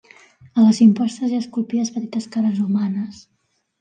A 0.59 0.63
les 0.67 0.77
impostes 0.85 1.29
hi 1.29 1.37
ha 1.39 1.43
esculpides 1.43 1.93
petites 1.99 2.29
cares 2.37 2.63
humanes. 2.67 3.21